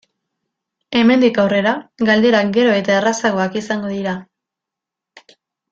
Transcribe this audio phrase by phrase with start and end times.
[0.99, 1.73] Hemendik aurrera
[2.11, 4.17] galderak gero eta errazagoak izango dira.